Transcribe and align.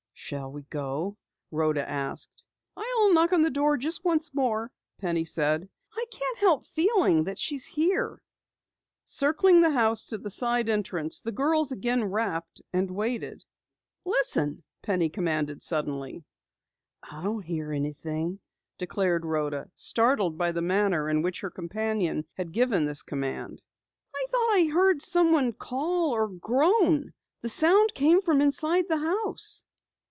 "Shall 0.23 0.51
we 0.51 0.61
go?" 0.61 1.17
Rhoda 1.49 1.85
asked. 1.89 2.45
"I'll 2.77 3.11
knock 3.11 3.33
on 3.33 3.41
the 3.41 3.49
door 3.49 3.75
just 3.75 4.05
once 4.05 4.33
more," 4.33 4.71
Penny 4.99 5.25
said. 5.25 5.67
"I 5.93 6.05
can't 6.09 6.37
help 6.37 6.65
feeling 6.67 7.25
that 7.25 7.37
she 7.39 7.55
is 7.55 7.65
here." 7.65 8.21
Circling 9.03 9.59
the 9.59 9.71
house 9.71 10.05
to 10.05 10.17
the 10.19 10.29
side 10.29 10.69
entrance, 10.69 11.19
the 11.19 11.33
girls 11.33 11.71
again 11.73 12.05
rapped 12.05 12.61
and 12.71 12.91
waited. 12.91 13.43
"Listen!" 14.05 14.63
commanded 14.83 15.53
Penny 15.55 15.59
suddenly. 15.59 16.23
"I 17.03 17.23
don't 17.23 17.41
hear 17.43 17.73
anything," 17.73 18.39
declared 18.77 19.25
Rhoda, 19.25 19.69
startled 19.75 20.37
by 20.37 20.53
the 20.53 20.61
manner 20.61 21.09
in 21.09 21.23
which 21.23 21.41
her 21.41 21.49
companion 21.49 22.25
had 22.35 22.53
given 22.53 22.85
the 22.85 22.95
command. 23.05 23.61
"I 24.15 24.27
thought 24.29 25.01
someone 25.01 25.51
called 25.53 26.13
or 26.13 26.29
groaned 26.29 27.11
the 27.41 27.49
sound 27.49 27.93
came 27.93 28.21
from 28.21 28.39
inside 28.39 28.87
the 28.87 28.97
house." 28.99 29.65